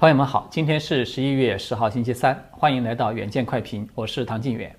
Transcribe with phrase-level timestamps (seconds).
[0.00, 4.72] 朋友们好，今天是十一月十号星期三，欢迎来到远见快评，我是唐晋远。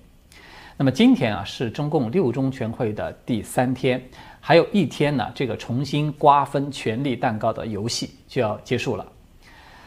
[0.78, 4.02] 那么今天啊是中共六中全会的第三天，
[4.40, 9.06] 还有一天呢，这个重新瓜分权力蛋糕的游戏就要结束了。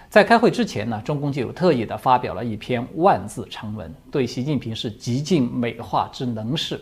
[0.08, 6.80] 在开会之前呢，中共就有特意的发表了一篇万字长文，对习近平是极尽美化之能事。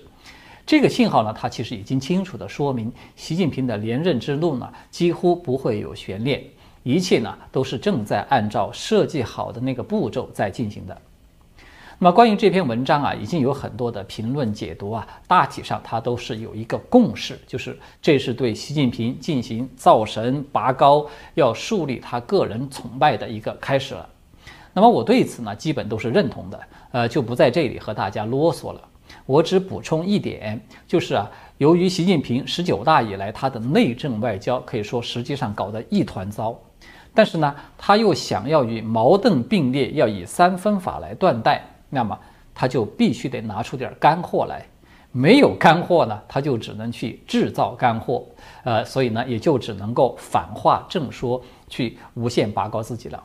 [0.66, 6.44] 这个信号呢，它其实已经清楚的说明，习近平的连任之路呢，几乎不会有悬念。
[6.84, 10.98] 一切呢都是正在按照设计好的那个步骤在进行的。
[12.00, 21.06] 那么关于这篇文章啊，已经有很多的评论解读啊，大体上它都是有一个共识，就是这是对习近平进行造神拔高，
[21.36, 24.10] 要树立他个人崇拜的一个开始了。
[24.74, 26.60] 那么我对此呢，基本都是认同的，
[26.92, 28.82] 呃，就不在这里和大家啰嗦了。
[29.28, 31.30] 我只补充一点，就是啊，
[31.60, 36.60] 由于习近平十九大以来他的内政外交可以说实际上搞得一团糟。
[37.14, 42.18] 但是呢，他又想要与矛盾并列，要以三分法来断代，那么
[42.56, 44.66] 他就必须得拿出点干货来。
[45.12, 48.26] 没有干货呢，他就只能去制造干货，
[48.64, 53.22] 呃，所以呢，也就只能够反话正说，去无限拔高自己了。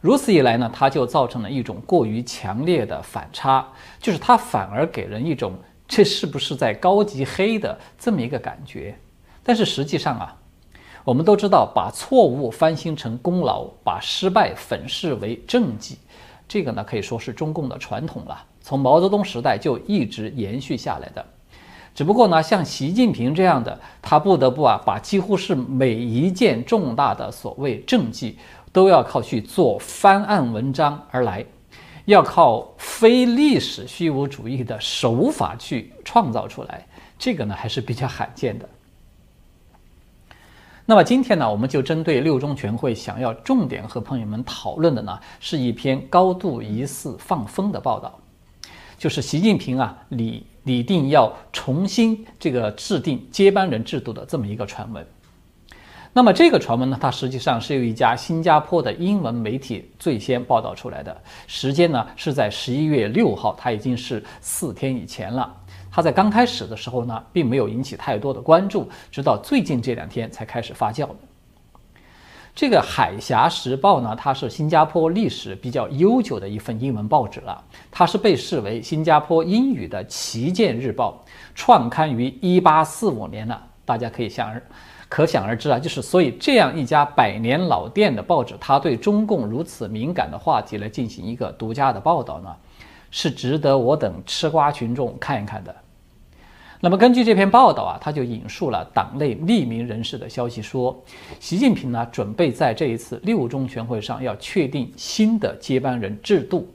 [0.00, 3.66] 如此一来呢，他就造成了一种过于强烈的反差，
[3.98, 5.54] 就是他反而给人一种
[5.88, 8.96] 这是不是在高级黑的这么一个感觉。
[9.42, 10.36] 但是实际上啊。
[11.08, 15.96] 我们都知道，把错误翻新成功劳，把失败粉饰为政绩，
[16.46, 21.24] 这个呢可以说是中共的传统了，从毛泽东时代就一直延续下来的。
[21.94, 28.36] 只不过呢，像习近平这样的，他不得不啊，把几乎是每一件重大的所谓政绩，
[28.70, 31.42] 都要靠去做翻案文章而来，
[32.04, 36.86] 要靠非历史虚无主义的手法去创造出来，
[37.18, 38.68] 这个呢还是比较罕见的。
[40.90, 48.18] 那么今天呢，我们就针对六中全会想要重点和朋友们讨论的呢，是一篇高度疑似放风的报道，
[48.96, 55.06] 就是习近平啊拟拟定要重新这个制定接班人制度的这么一个传闻。
[56.14, 61.14] 那么这个传闻呢，它实际上是由一家新加坡的英文媒体最先报道出来的，
[61.46, 65.54] 时间呢是在十一月六号，它已经是四天以前了。
[65.98, 71.16] 它在刚开始的时候呢，并没有引起太多的关注，直到最近这两天才开始发酵的。
[72.54, 77.60] 这个《海峡时报》呢，它是新加坡历史比较悠久的一份英文报纸了，
[77.90, 81.20] 它是被视为新加坡英语的旗舰日报，
[81.56, 83.60] 创刊于1845年了。
[83.84, 84.54] 大家可以想
[85.08, 92.54] 可想而知啊，就是所以这样一家百年老店的报纸，它对中共如此敏感的话题来进行一个独家的报道呢，
[93.10, 95.74] 是值得我等吃瓜群众看一看的。
[96.80, 100.96] 那么根据这篇报道啊，他就引述了党内匿名人士的消息说，
[101.40, 106.68] 习近平呢准备在这一次六中全会上要确定新的接班人制度，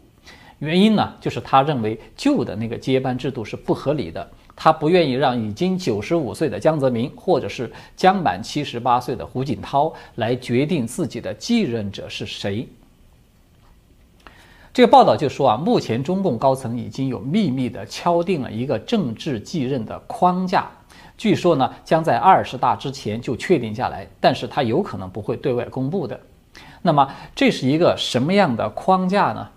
[0.59, 12.67] 原因呢就是他认为旧的那个接班制度是不合理的，他不愿意让已经九十五岁的江泽民或者是将满七十八岁的胡锦涛来决定自己的继任者是谁。
[14.73, 20.67] 这个报道就说啊，目前中共高层已经有秘密的敲定了一个政治继任的框架，
[21.16, 26.19] 据说呢将在二十大之前就确定下来，但是它有可能不会对外公布的。
[26.81, 29.47] 那么这是一个什么样的框架呢？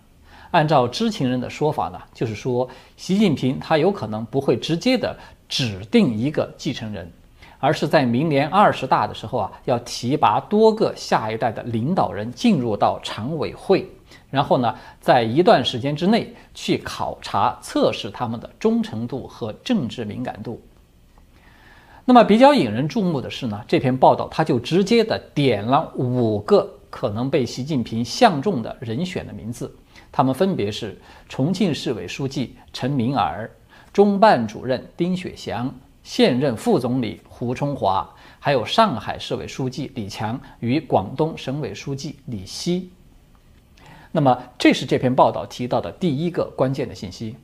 [0.51, 2.69] 按照知情人的说法呢，就是说
[2.99, 5.17] 习近平他有可能不会直接的
[5.49, 7.11] 指定一个继承人，
[7.59, 13.91] 而是在明年二十大的时候啊，要提拔多个下一代的领导人进入到常委会。
[14.31, 20.61] 然后呢，在一段时间之内去考察测试他们的忠诚度和政治敏感度。
[22.05, 29.75] 那么比较引人注目的是呢，这篇报道他就直接的点了五个可能被习近平相中的人选的名字，
[30.13, 30.97] 他们分别是
[31.29, 33.51] 重庆市委书记陈敏尔、
[33.93, 38.09] 中办主任丁雪祥、现任副总理胡春华，
[38.39, 42.91] 还有上海市委书记李强与广东省委书记李希。
[44.17, 47.37] 那么，这是这篇报道提到的第一个关键的信息。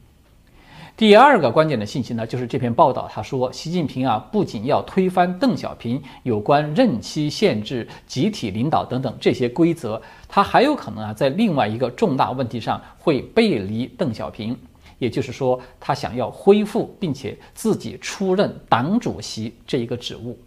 [0.96, 14.56] 第二个关键的信息呢，就是这篇报道他说，习近平啊，不仅要推翻邓小平有关任期限制、集体领导等等这些规则，他还有可能啊，在另外一个重大问题上会背离邓小平，
[14.98, 20.38] 也就是说，他想要恢复并且自己出任党主席这一个职务。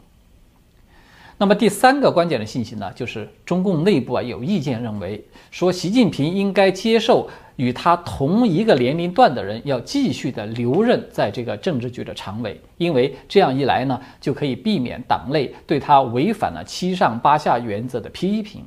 [1.37, 5.21] 那么第三个关键的信息呢，就是中共内部啊有意见认为，
[5.51, 18.63] 说习近平应该接受与他同一个年龄段的人要继续的留任在这个政治局的常委，因为这样一来呢，就可以避免党内对他违反了七上八下原则的批评。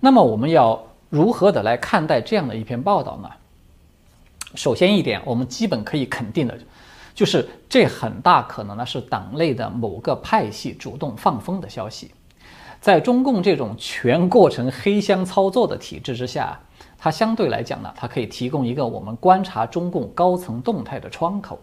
[0.00, 3.28] 那么我们要如何的来看待这样的一篇报道呢？
[4.54, 6.58] 首先一点，我们基本可以肯定的，
[7.16, 12.10] 就是这很大可能呢是党内的某个派系主动放风的消息。
[12.78, 16.60] 在中共这种全过程黑箱操作的体制之下，
[16.98, 21.58] 它相对来讲呢，它可以提供一个我们观察中共高层动态的窗口。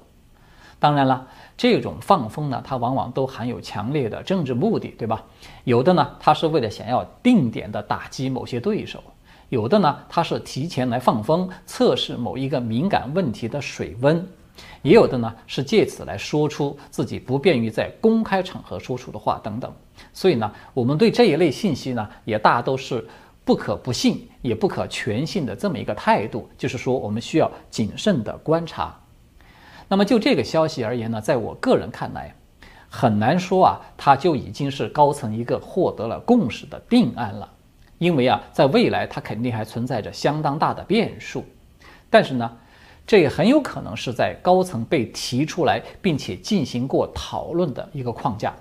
[0.80, 5.24] 当然了，这种放风呢，它往往都含有强烈的政治目的，对吧？
[5.66, 9.00] 有的呢，它是为了想要定点的打击某些对手；
[9.50, 14.18] 有的呢，它是提前来放风，测试某一个敏感问题的水温；
[14.82, 19.72] 也有的呢，是借此来说出自己不便于在公开场合说出的话等等。
[20.12, 23.08] 所以呢，我们对这一类信息呢，也大都是
[23.46, 28.98] 不可不信，也不可全信的这么一个态度，就是说我们需要谨慎的观察。
[29.88, 32.36] 那么就这个消息而言呢，在我个人看来，
[32.90, 37.50] 很难说啊，它就已经是高层一个获得了共识的定案了，
[37.98, 41.46] 因为啊，在未来它肯定还存在着相当大的变数。
[42.10, 42.58] 但是呢，
[43.06, 48.54] 这也很有可能是在高层被提出来并且进行过讨论的一个框架。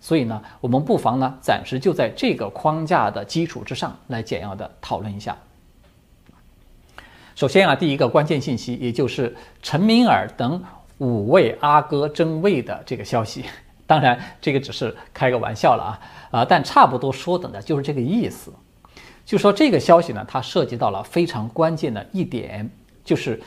[0.00, 5.36] 所以呢，我们不妨呢，暂时就在这个框架的基础之上来简要的讨论一下。
[7.34, 10.62] 首先啊，第一个关键信息，也就是陈敏尔等
[10.98, 13.44] 五位阿哥争位的这个消息。
[13.86, 16.44] 当然，这个只是开个玩笑了啊啊！
[16.44, 18.52] 但差不多说的呢，就是这个意思。
[19.26, 22.70] 就说这个消息呢，它涉及到了非常关键的一点，
[23.04, 23.40] 就是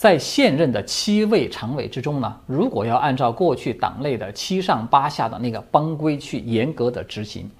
[0.00, 7.50] 在现任的七位常委之中呢，如果要按照过去党内的七上八下的那个帮规去严格的执行，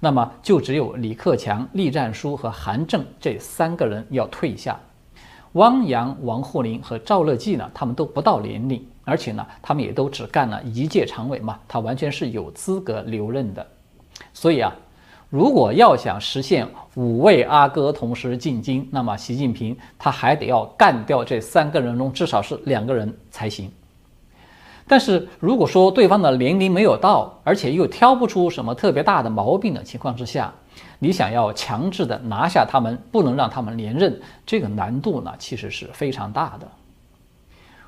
[0.00, 4.76] 那么就只有李克强、栗战书和韩正这三个人要退下。
[5.52, 13.64] 汪洋、王沪宁和赵乐际呢，他们都不到年龄，而且呢，他们也都只干了一届常委嘛，他完全是有资格留任的。
[14.34, 14.74] 所以啊，
[15.28, 23.70] 如果要想实现五位阿哥同时进京，那么习近平他还得要干掉这三个人中至少是两个人才行。
[24.88, 30.54] 但是如果说对方的年龄没有到，而且又挑不出什么特别大的毛病的情况之下，
[31.00, 36.68] 你想要强制的拿下他们，不能让他们连任，这个难度呢其实是非常大的。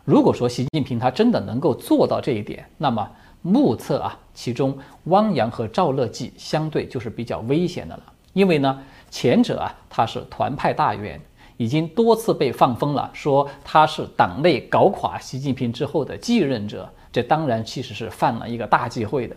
[0.04, 3.08] 如果说习近平他真的能够做到这一点，那么
[3.42, 8.02] 目测啊，其中汪洋和赵乐际相对就是比较危险的了。
[8.32, 8.78] 因为呢，
[9.10, 11.20] 前者啊他是团派大员，
[11.56, 19.34] 已经多次被放风了，说他是党内搞垮习近平之后的继任者，这当然其实是犯了一个大忌讳的。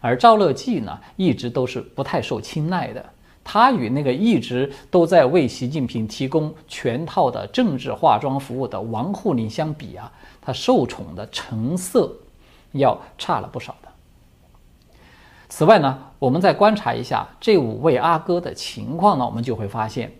[0.00, 3.04] 而赵乐际呢，一直都是不太受青睐的。
[3.42, 12.12] 他与那个一直都在为习近平提供全套的政治化妆服务的王沪宁相比啊，他受宠的成色
[12.72, 13.88] 要差了不少的。
[15.48, 20.12] 此外呢，我们再观察一下这五位阿哥的情况呢，我们就会发现，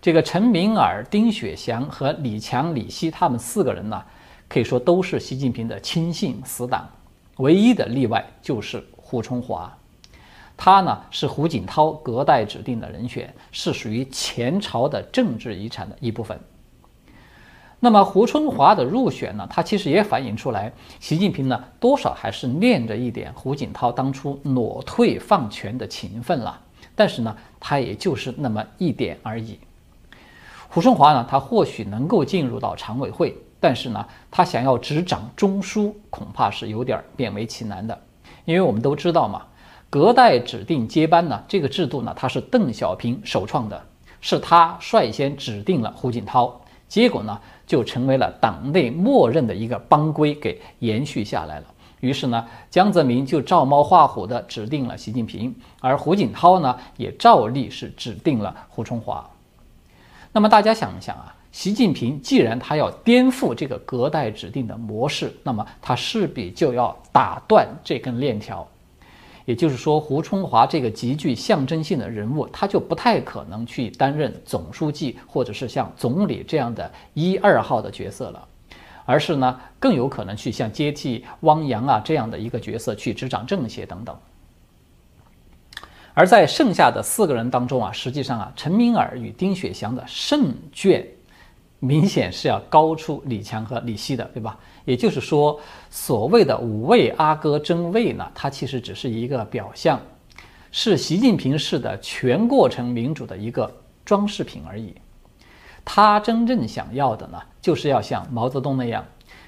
[0.00, 4.02] 这个陈敏尔、丁雪祥和李强、李希他们四个人呢，
[4.48, 6.88] 可以说都是习近平的亲信死党，
[7.36, 8.84] 唯一的例外就是。
[9.10, 9.76] 胡春华，
[10.56, 16.38] 他呢是胡锦涛隔代指定的人选，是属于前朝的政治遗产的一部分。
[17.82, 26.60] 那么胡春华的入选呢，他其实也反映出来，习近平呢多少还是念着一点胡锦涛当初裸退放权的情分了。
[26.94, 29.58] 但是呢，他也就是那么一点而已。
[30.68, 37.98] 胡春华呢，他或许能够进入到常委会，但是呢，他想要执掌中枢，恐怕是有点勉为其难的。
[38.44, 39.42] 因为我们都知道嘛，
[39.88, 43.82] 隔代指定接班呢，这个制度呢，它是邓小平首创的，
[44.20, 51.66] 是他率先指定了胡锦涛，结果呢，就成为了党内默认的一个帮规，给延续下来了。
[52.00, 59.26] 于是呢，江泽民就照猫画虎的指定了习近平，而胡锦涛呢，也照例是指定了胡春华。
[60.32, 61.34] 那么大家想一想啊。
[61.52, 68.64] 习近平既然他要颠覆这个隔代指定的模式，那么他势必就要打断这根链条。
[69.50, 78.46] 也就是说，胡春华这个极具象征性的人物，他就不太可能去担任总书记或者是像总理这样的一二号的角色了，
[79.04, 84.16] 而是呢更有可能去像接替汪洋啊这样的一个角色去执掌政协等等。
[86.14, 91.04] 而在剩下的四个人当中啊，实际上啊，陈敏尔与丁雪祥的胜券。
[91.80, 94.58] 明显是要高出李强和李希的，对吧？
[94.84, 95.58] 也就是说，
[95.90, 99.98] 所谓的五位阿哥争位呢，它其实只是一个表象，
[100.70, 103.70] 是习近平式的全过程民主的一个
[104.04, 104.94] 装饰品而已。
[105.82, 109.04] 他真正想要的呢，就是要像毛泽东那样，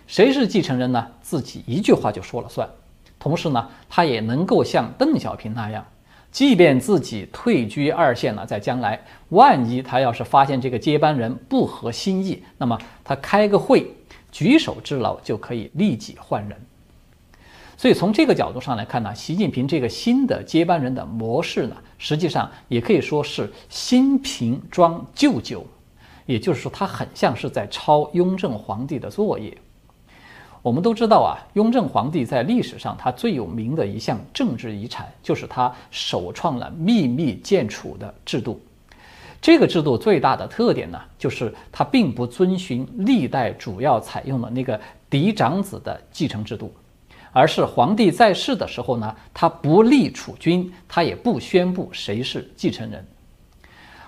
[0.07, 1.07] 谁是继承人呢？
[1.21, 2.69] 自己一句话就说了算。
[3.19, 5.87] 同时呢，他也能够像邓小平那样，
[6.33, 8.99] 即便自己退居二线了，在将来
[9.29, 13.87] 万一他要是发现这个接班人不合心意，那么他开个会，
[14.33, 16.59] 举手之劳就可以立即换人。
[17.77, 25.67] 所以从这个角度上来看呢，习近平这个新的接班人的模式呢，实际上也可以说是新瓶装旧酒，
[26.25, 29.55] 也就是说，他很像是在抄雍正皇帝的作业。
[30.63, 38.61] 我们都知道啊，雍正皇帝在历史上他最有名的一项政治遗产，就是他首创了秘密建储的制度。
[39.41, 46.73] 这个制度最大的特点呢，就是它并不遵循历代主要采用的那个嫡长子的继承制度。
[47.33, 53.05] 而是皇帝在世的时候呢，他不立储君，他也不宣布谁是继承人。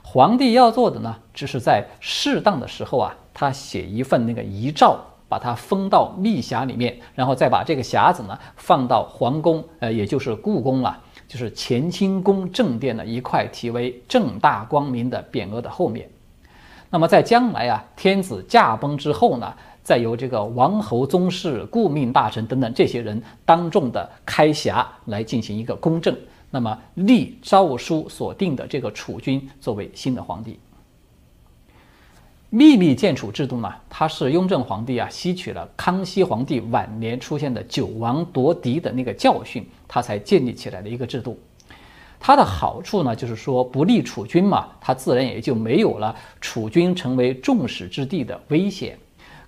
[0.03, 16.09] 皇帝要做的呢，只是在适当的时候啊，他写一份那个遗诏，把它封到密匣里面，然后再把这个匣子呢放到皇宫，呃，也就是故宫了，就是乾清宫正殿的一块题为“正大光明”的匾额的后面。
[16.91, 19.55] 那么在将来啊，天子驾崩之后呢？
[19.83, 26.17] 再由这个王侯宗室、顾命大臣等等这些人当众的开匣来进行一个公证，
[26.51, 30.59] 那么立诏书所定的这个储君作为新的皇帝。
[32.57, 41.37] 秘密建储制度呢，它是雍正皇帝啊吸取了康熙皇帝晚年出现的九王夺嫡的那个教训，他才建立起来的一个制度。
[42.21, 48.97] 它的好处呢，就是说不立储君嘛，他自然也就没有了储君成为众矢之的的危险。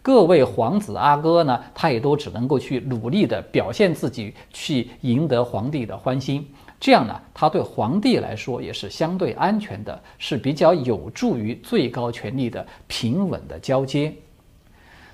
[0.02, 6.44] 各位皇子阿哥呢，他也都只能够去努力的表现自己，去赢得皇帝的欢心。
[6.86, 14.14] 这样呢，他对皇帝来说也是相对安全的，是比较有助于最高权力的平稳的交接。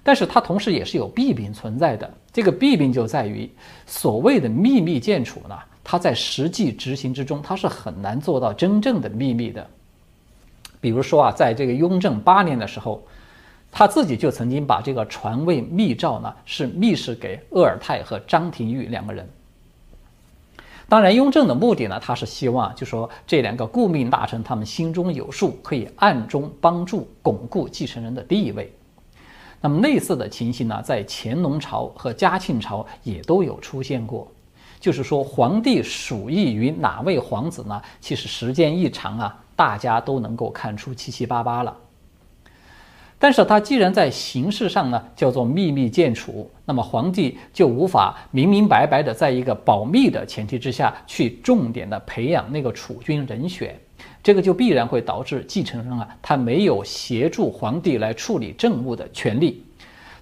[0.02, 2.12] 但是它同时也是有弊病存在的。
[2.30, 3.50] 这个弊病就在于，
[3.86, 9.66] 所谓的秘密建储呢，它在实际执行之中，它是很难做到真正的秘密的。
[10.78, 13.02] 比如说啊，在这个雍正八年的时候。
[13.74, 19.26] 他自己就曾经把这个传位密诏呢，是密示给鄂尔泰和张廷玉两个人。
[20.92, 28.70] 当然，雍正的目的呢，他是希望就说这两个顾命大臣他们心中有数，可以暗中帮助巩固继承人的地位。
[29.62, 34.30] 那么类似的情形呢，在乾隆朝和嘉庆朝也都有出现过，
[34.78, 37.80] 就是说皇帝属意于哪位皇子呢？
[37.98, 41.74] 其实时间一长啊，大家都能够看出七七八八了。
[43.22, 53.78] 但是他既然在形式上呢叫做秘密建储，那么皇帝就无法明明白白的在一个保密的前提之下去重点的培养那个储君人选，
[54.24, 59.62] 这个就必然会导致继承人啊他没有协助皇帝来处理政务的权利，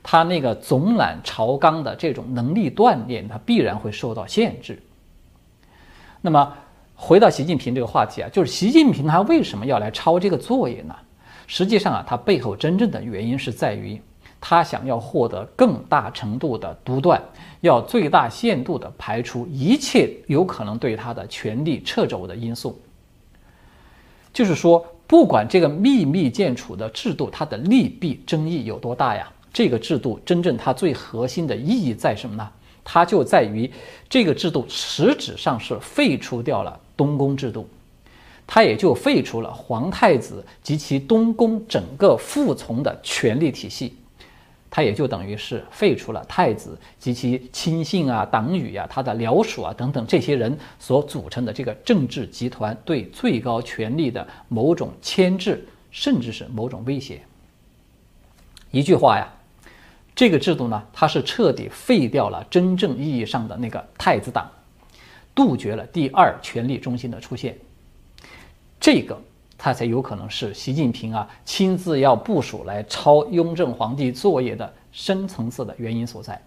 [0.03, 4.79] 他那个总揽朝纲的这种能力锻炼，他必然会受到限制。
[6.21, 6.53] 那么
[6.95, 10.95] 回到习近平这个话题啊，就是习近平他为什么要来抄这个作业呢？
[11.53, 14.01] 实际上啊，他背后真正的原因是在于，
[14.41, 17.21] 他想要获得更大程度的独断，
[17.61, 22.81] 要最大限度的排除一切有可能对他的权力掣肘的因素。
[24.33, 32.49] 就是说，不管这个秘密建储的制度它的利弊争议有多大呀，这个制度真正它最核心的意义在什么呢？
[32.85, 33.69] 它就在于
[34.09, 37.69] 这个制度实质上是废除掉了东宫制度。
[38.53, 43.95] 他也就废除了皇太子及其东宫整个附从的权力体系，
[44.69, 57.21] 他也就等于是废除了太子及其亲信啊、党羽啊、他的僚属啊等等这些人所组成的这个政治集团对最高权力的某种牵制，甚至是某种威胁。
[58.73, 59.33] 一句话呀，
[60.13, 64.51] 这个制度呢，它是彻底废掉了真正意义上的那个太子党，
[65.37, 67.57] 杜绝了第二权力中心的出现。
[68.81, 69.17] 这个
[69.59, 76.41] 他才有可能是习近平啊亲自要部署来抄雍正皇帝作业的深层次的原因所在。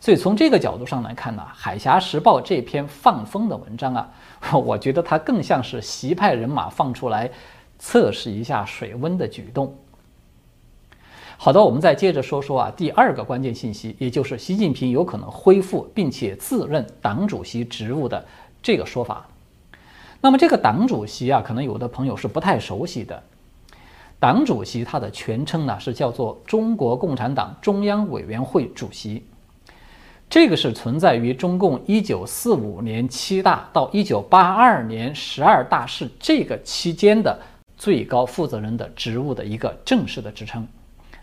[0.00, 4.08] 所以从这个角度上来看呢，《海峡时报》这篇放风的文章啊，
[4.54, 7.30] 我觉得它更像是习派人马放出来
[7.78, 9.76] 测试一下水温的举动。
[11.36, 18.24] 好的，我们再接着说说啊，第二个关键信息，也就是习近平有可能恢复并且自任党主席职务的
[18.62, 19.28] 这个说法。
[20.20, 23.22] 那么这个党主席啊，可能有的朋友是不太熟悉的。
[24.18, 29.22] 党主席他的全称呢是叫做中国共产党中央委员会主席，
[30.28, 37.38] 这个是存在于中共一九四五年七大到一九八二年十二大事这个期间的
[37.76, 40.66] 最高负责人的职务的一个正式的职称，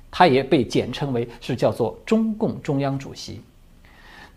[0.10, 3.42] 他也被简称为是叫做中共中央主席。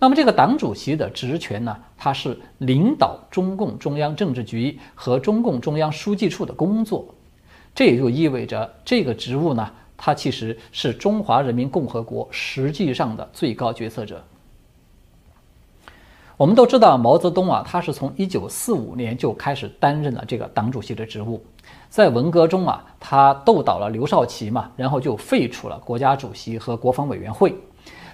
[0.00, 7.14] 那么这个党主席的职权呢，他是领导中共中央政治局和中共中央书记处的工作，
[7.74, 14.22] 这也就意味着这个职务呢，他其实是中华人民共和国实际上的最高决策者。
[16.36, 21.42] 我们都知道毛泽东啊，他是从一九四五年就开始担任了这个党主席的职务，
[21.88, 27.52] 在文革中啊，他斗倒了刘少奇嘛，然后就废除了国家主席和国防委员会。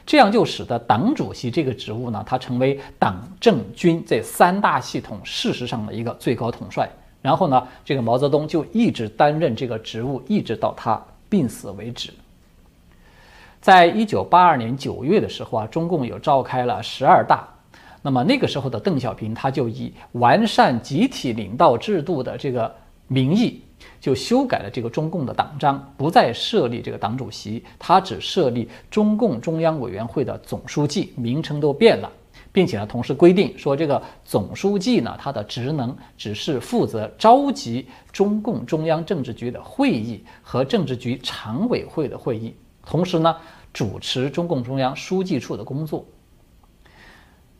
[0.06, 6.88] 这样就使得党主席这个职务呢，他成为党政军这三大系统事实上的一个最高统帅。
[7.22, 12.12] 然后呢，这个毛泽东就一直担任这个职务，一直到他病死为止。
[13.62, 17.48] 在一九八二年九月的时候啊，中共有召开了十二大，
[18.02, 22.70] 那么那个时候的邓小平他就以完善集体领导制度的这个
[23.08, 23.62] 名义。
[24.04, 32.12] 就修改了这个中共的党章，不再设立这个党主席，他只设立中共中央委员会的总书记，名称都变了，
[32.52, 43.34] 并且呢，同时规定说，这个总书记呢，他的职能只是负责召集中共中央政治局的会议和政治局常委会的会议，同时呢，
[43.72, 46.04] 主持中共中央书记处的工作。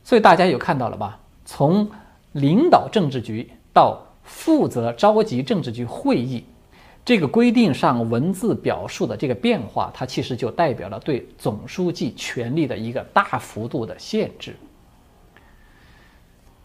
[0.03, 1.19] 所以大家有看到了吧？
[1.47, 1.91] 从
[2.33, 6.45] 领导政治局到负责召集政治局会议，
[7.05, 14.57] 这个规定上文字表述的这个变化，它其实就代表了对总书记权力的一个大幅度的限制。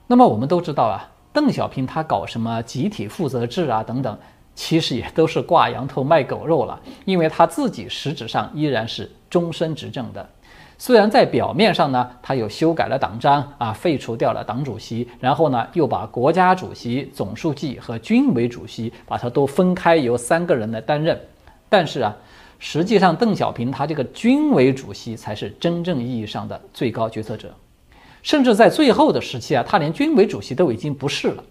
[0.07, 4.17] 那么我们都知道啊，邓小平他搞什么集体负责制啊等等，
[4.55, 10.27] 其实也都是挂羊头卖狗肉了，因为他自己实质上依然是终身执政的。
[10.81, 21.19] 虽然在表面上呢，他又修改了党章啊，废除掉了党主席，然后呢，又把国家主席、总书记和军委主席把它都分开，由三个人来担任。
[21.67, 22.15] 但是啊，
[22.59, 27.53] 实际上邓小平他这个军委主席才是真正意义上的最高决策者，
[28.23, 31.43] 甚至在最后的时期啊，他连军委主席都已经不是了。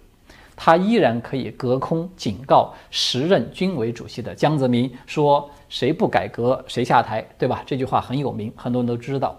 [0.61, 9.38] 他依然可以隔空警告时任军委主席的江泽民说：“谁不改革，谁下台，对吧？”这句话很有名，很多人都知道。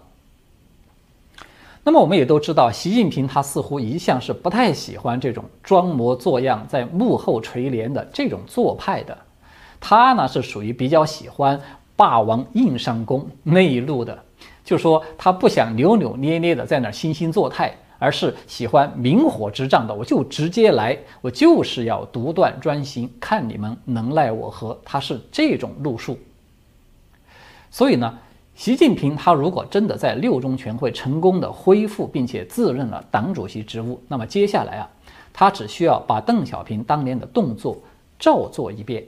[1.84, 9.17] 那么我们也都知道，习近平他似乎一向是不太喜欢这种装模作样、在幕后垂帘的这种做派的。
[9.82, 11.60] 他呢是属于比较喜欢
[11.97, 14.17] 霸王硬上弓、内陆的，
[14.63, 17.75] 就说他不想扭扭捏捏的在那惺惺作态。
[17.99, 24.79] 而是喜欢明火执仗的，我就直接来，我就是要独断专行，看你们能奈我何。
[24.85, 26.17] 他是这种路数。
[27.69, 28.17] 所以呢，
[28.55, 34.89] 习近平他如果真的在六中全会成功的恢复并且自任了党主席职务，那么接下来啊，
[35.33, 37.77] 他只需要把邓小平当年的动作
[38.17, 39.03] 照做一遍，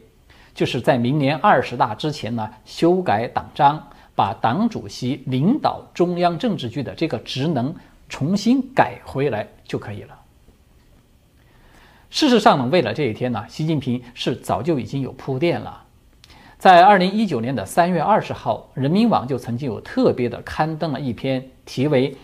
[0.53, 3.81] 就是在明年二十大之前呢，修改党章，
[4.15, 7.73] 把党主席领导中央政治局的这个职能。
[8.11, 10.19] 重新改回来就可以了。
[12.09, 15.81] 事实上呢，为了这一天呢，习近平是早就已经有铺垫了。
[16.59, 22.11] 在二零一九年的三月二十号，人民网就曾经有特别的刊登了一篇题为《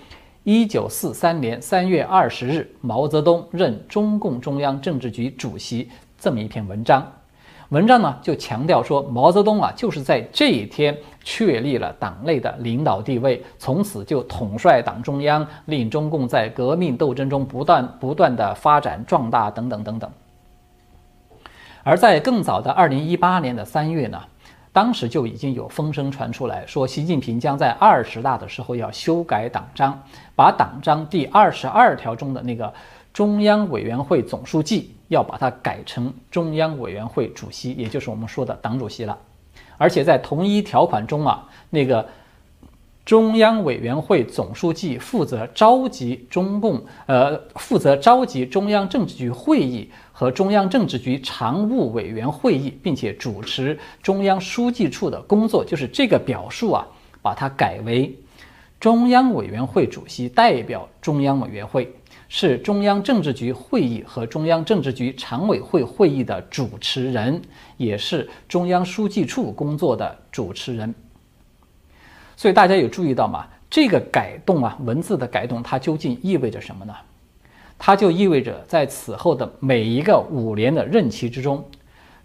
[0.44, 5.86] 一九四三年三月二十日毛泽东任中共中央政治局主席》
[6.20, 7.10] 这么一篇文章。
[7.70, 20.10] 文章呢就强调说，毛泽东啊就是在这一天确立了党内的领导地位，从此就统帅党中央，令中共在革命斗争中不断不断的发展壮大等等等等。
[21.84, 24.22] 而在更早的二零一八年的三月呢，
[24.72, 30.02] 当时就已经有风声传出来说，习近平将在二十大的时候要修改党章，
[30.38, 32.74] 把党章第二十二条中的那个
[33.12, 34.94] 中央委员会总书记。
[35.08, 39.18] 要把它改成中央委员会主席，也就是我们说的党主席了。
[39.78, 42.08] 而且在同一条款中啊，那个
[43.06, 56.86] 中央委员会总书记负责召集中共，呃，负责召集中央政治局会议和中央政治局常务委员会议，并且主持中央书记处的工作，就是这个表述啊，
[57.22, 58.14] 把它改为
[58.80, 61.94] 中央委员会主席代表中央委员会。
[62.30, 67.42] 是中央政治局会议和中央政治局常委会会议的主持人，
[67.78, 70.94] 也是中央书记处工作的主持人。
[72.36, 73.48] 所以大家有注意到吗？
[73.70, 76.94] 这个改动啊，文字的改动，它究竟意味着什么呢？
[77.78, 81.64] 它就意味着在此后的每一个五年的任期之中，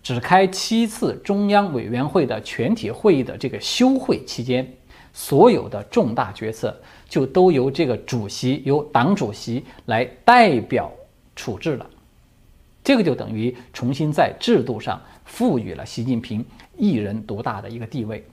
[0.03, 4.67] 只开七次中央委员会的全体会议的这个休会期间，
[5.13, 6.77] 所有的重大决策。
[7.09, 10.91] 就都由这个主席，由党主席来代表
[11.37, 11.87] 处置了，
[12.83, 16.43] 这个就等于重新在制度上赋予了习近平
[16.79, 18.25] 一人独大的一个地位。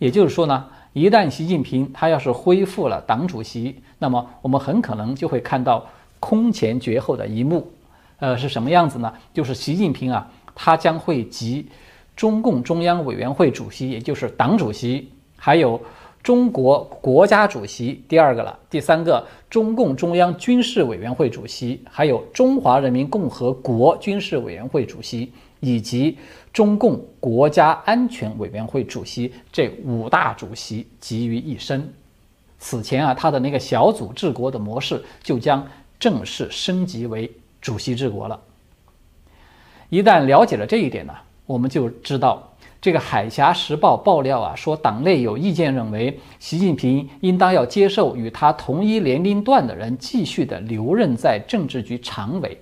[0.00, 5.86] 也就是说呢，一旦习近平他要是恢复了党主席，那么我们很可能就会看到
[6.18, 7.70] 空前绝后的一幕。
[8.18, 9.14] 呃，是什么样子呢？
[9.32, 11.68] 就是习近平啊，他将会集
[12.16, 15.08] 中共中央委员会主席，也就是党主席，
[15.44, 15.78] 还有
[16.22, 25.30] 中国国家主席，第二个了，第三个中共中央军事委员会主席，还有中华人民共和国军事委员会主席，
[25.60, 26.16] 以及
[26.50, 31.92] 中共国家安全委员会主席这五大主席集于一身。
[32.58, 35.68] 此前啊，他的那个小组治国的模式就将
[36.00, 37.30] 正式升级为。
[37.60, 38.38] 主席治国了。
[39.90, 41.14] 一旦了解了这一点呢，
[41.46, 42.53] 我们就知道
[42.84, 52.60] 这个《海峡时报》爆料啊，说党内有意见认为，习近平应当要接受与他同一年龄段的人继续的留任在政治局常委。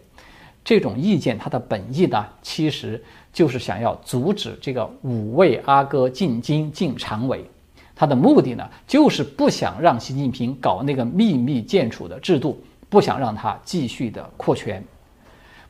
[0.62, 7.44] 这种意见，它的本意呢，其实就是想要阻止这个五位阿哥进京进常委。
[7.92, 12.62] 他的目的呢，就是不想让习近平搞那个秘密建储的制度。
[12.88, 14.84] 不想让他继续的扩权，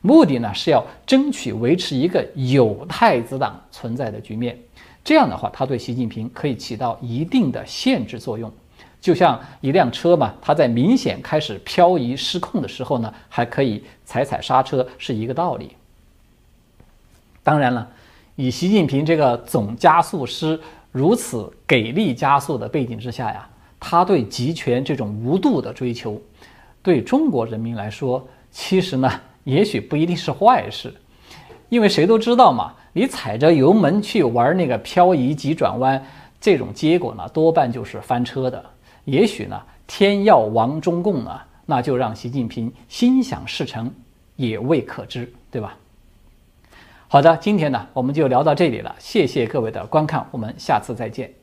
[0.03, 4.55] 目的呢是要争取维持一个有太子党存在的局面。
[5.03, 8.51] 这样的话，他对习近平可以起到一定的限制作用。
[9.01, 15.71] 就像一辆车嘛，它在明显开始漂移失控的时候呢，还可以踩踩刹车，是一个道理。
[17.41, 17.89] 当然了，
[18.35, 20.57] 以习近平这个总加速师
[20.91, 26.21] 如此给力加速的背景之下呀，他对集权这种无度的追求。
[26.81, 29.11] 对中国人民来说，其实呢，
[29.43, 30.93] 也许不一定是坏事，
[31.69, 36.03] 因为谁都知道嘛，你踩着油门去玩那个漂移急转弯，
[36.39, 38.63] 这种结果呢，多半就是翻车的。
[39.05, 43.91] 也许呢，天要亡中共呢，那就让习近平心想事成，
[44.37, 45.77] 也未可知，对吧？
[47.09, 51.42] 好的，今天呢，我们就聊到这里了，谢谢各位的观看，我们下次再见。